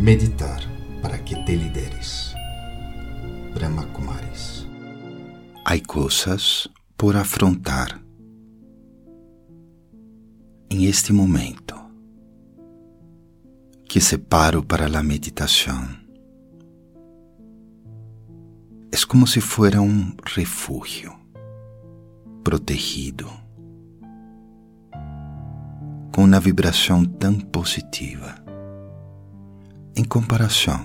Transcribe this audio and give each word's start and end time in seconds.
Meditar 0.00 0.62
para 1.02 1.18
que 1.18 1.36
te 1.44 1.54
lideres. 1.54 2.34
Brahma 3.52 3.84
Kumaris. 3.88 4.66
Há 5.62 5.78
coisas 5.86 6.70
por 6.96 7.18
afrontar. 7.18 8.00
Em 10.70 10.86
este 10.86 11.12
momento, 11.12 11.74
que 13.84 14.00
separo 14.00 14.64
para 14.64 14.86
a 14.86 15.02
meditação, 15.02 15.86
é 18.90 18.96
como 19.06 19.26
se 19.26 19.42
fuera 19.42 19.82
um 19.82 20.14
refúgio 20.24 21.14
protegido, 22.42 23.30
com 26.10 26.24
uma 26.24 26.40
vibração 26.40 27.04
tão 27.04 27.38
positiva 27.38 28.49
em 30.00 30.04
comparação 30.04 30.82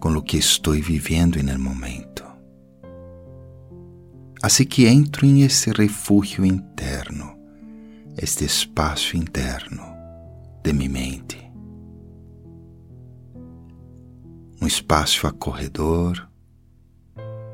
com 0.00 0.08
o 0.16 0.22
que 0.22 0.38
estou 0.38 0.72
vivendo 0.72 1.42
no 1.42 1.58
momento. 1.58 2.24
Assim 4.42 4.64
que 4.64 4.86
entro 4.86 5.26
em 5.26 5.42
esse 5.42 5.70
refúgio 5.70 6.46
interno, 6.46 7.36
este 8.16 8.46
espaço 8.46 9.18
interno 9.18 9.82
de 10.64 10.72
minha 10.72 10.88
mente. 10.88 11.38
Um 14.62 14.66
espaço 14.66 15.26
acorredor, 15.26 16.26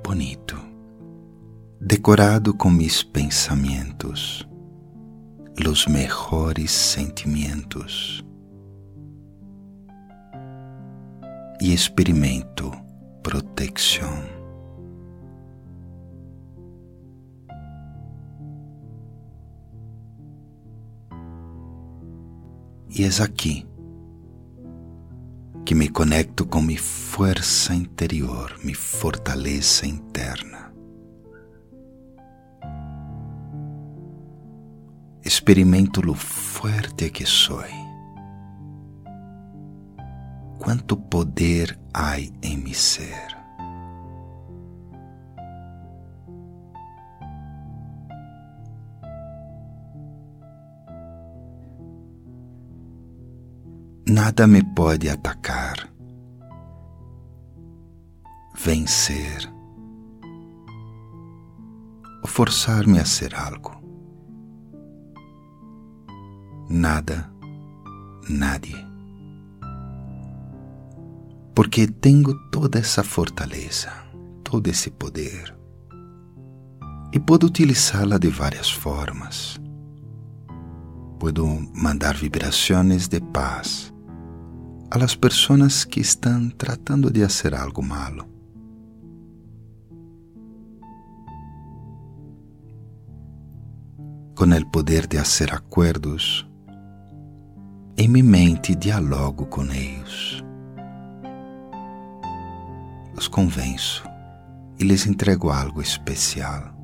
bonito, 0.05 0.57
decorado 1.81 2.55
com 2.55 2.71
mis 2.71 3.03
pensamentos, 3.03 4.49
os 5.69 5.87
melhores 5.89 6.71
sentimentos 6.71 8.25
e 11.63 11.73
experimento 11.73 12.73
proteção. 13.23 14.21
E 22.91 23.05
é 23.05 23.23
aqui 23.23 23.65
que 25.65 25.77
me 25.77 25.89
conecto 25.89 26.45
com 26.45 26.61
minha 26.61 26.81
força 26.81 27.73
interior, 27.73 28.59
minha 28.65 28.77
fortaleza 28.77 29.87
interna. 29.87 30.75
Experimento 35.25 36.01
o 36.11 36.15
forte 36.17 37.09
que 37.09 37.25
sou 37.25 37.61
quanto 40.63 40.97
poder 40.97 41.77
há 41.93 42.21
em 42.21 42.57
mi 42.57 42.73
ser. 42.73 43.37
Nada 54.09 54.47
me 54.47 54.63
pode 54.63 55.09
atacar, 55.09 55.91
vencer 58.55 59.51
forçar-me 62.25 63.01
a 63.01 63.05
ser 63.05 63.35
algo. 63.35 63.73
Nada, 66.71 67.31
nadie 68.31 68.92
porque 71.55 71.87
tenho 71.87 72.35
toda 72.51 72.79
essa 72.79 73.03
fortaleza, 73.03 73.93
todo 74.43 74.69
esse 74.69 74.91
poder 74.91 75.63
e 77.13 77.21
posso 77.21 77.47
utilizá-la 77.47 78.17
de 78.17 78.29
várias 78.29 78.71
formas. 78.71 79.61
Puedo 81.19 81.47
mandar 81.75 82.17
vibrações 82.17 83.07
de 83.07 83.21
paz 83.21 83.93
a 84.91 84.99
las 84.99 85.15
pessoas 85.15 85.85
que 85.85 86.01
estão 86.01 86.49
tratando 86.51 87.11
de 87.11 87.21
fazer 87.21 87.55
algo 87.55 87.83
malo. 87.83 88.27
Com 94.35 94.47
o 94.47 94.71
poder 94.71 95.07
de 95.07 95.19
fazer 95.19 95.53
acordos, 95.53 96.49
em 97.97 98.09
minha 98.09 98.25
mente 98.25 98.75
dialogo 98.75 99.47
com 99.47 99.65
eles 99.65 100.43
os 103.23 103.29
convenço 103.29 104.03
e 104.79 104.85
lhes 104.85 105.07
entrego 105.07 105.49
algo 105.49 105.81
especial. 105.81 106.75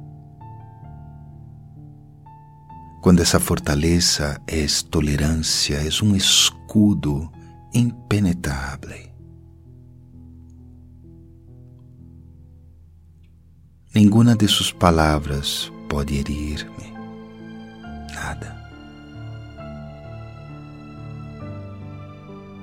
Quando 3.03 3.21
essa 3.21 3.41
fortaleza 3.41 4.41
é 4.47 4.65
tolerância, 4.89 5.77
é 5.77 6.05
um 6.05 6.15
escudo 6.15 7.31
impenetrável. 7.75 9.09
Nenhuma 13.95 14.37
de 14.37 14.47
suas 14.47 14.71
palavras 14.71 15.73
pode 15.89 16.15
herir-me. 16.15 16.93
Nada. 18.15 18.57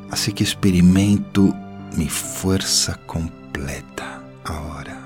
Assim 0.09 0.31
que 0.31 0.43
experimento 0.43 1.53
minha 1.97 2.09
força 2.09 2.93
completa 3.05 3.44
completa 3.55 4.21
ahora. 4.43 4.97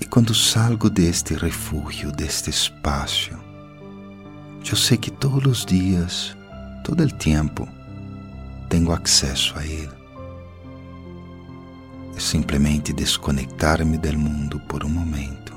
E 0.00 0.04
quando 0.04 0.34
salgo 0.34 0.90
deste 0.90 1.34
refúgio, 1.34 2.10
deste 2.10 2.50
espaço, 2.50 3.30
eu 4.68 4.76
sei 4.76 4.96
que 4.98 5.12
todos 5.12 5.60
os 5.60 5.64
dias, 5.64 6.36
todo 6.82 7.04
o 7.04 7.08
tempo, 7.08 7.68
tenho 8.66 8.92
acesso 8.92 9.58
a 9.58 9.64
Ele. 9.64 9.96
É 12.16 12.20
simplesmente 12.20 12.92
desconectar-me 12.92 13.98
do 13.98 14.18
mundo 14.18 14.60
por 14.60 14.84
um 14.84 14.88
momento 14.88 15.54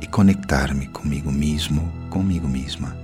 e 0.00 0.06
conectar-me 0.06 0.86
comigo 0.88 1.32
mesmo, 1.32 1.92
comigo 2.10 2.48
mesma 2.48 2.96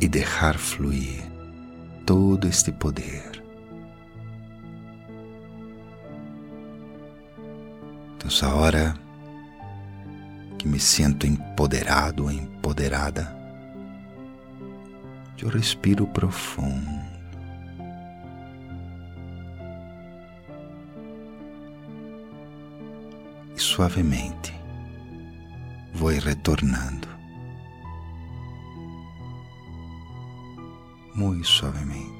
e 0.00 0.08
deixar 0.08 0.56
fluir 0.56 1.22
todo 2.06 2.46
este 2.46 2.70
poder. 2.70 3.42
Então, 8.16 8.30
hora 8.54 8.94
que 10.58 10.68
me 10.68 10.78
sinto 10.78 11.26
empoderado 11.26 12.30
empoderada, 12.30 13.37
eu 15.40 15.48
respiro 15.48 16.06
profundo. 16.08 17.08
E 23.54 23.60
suavemente 23.60 24.58
vou 25.94 26.10
retornando. 26.10 27.08
Muito 31.14 31.46
suavemente. 31.46 32.18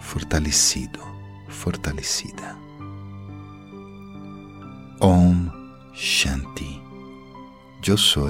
Fortalecido, 0.00 1.00
fortalecida. 1.48 2.56
Om 5.00 5.50
Shanti. 5.92 6.47
Eu 7.88 7.96
sou 7.96 8.28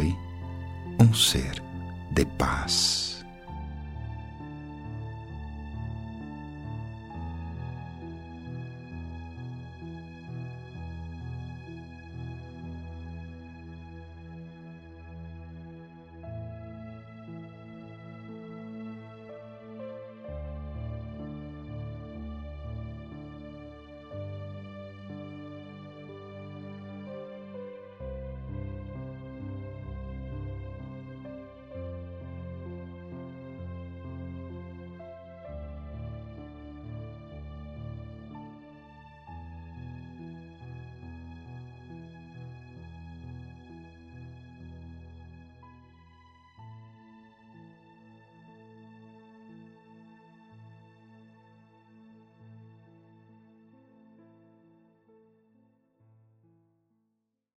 um 1.01 1.13
ser 1.13 1.61
de 2.13 2.25
paz. 2.25 3.08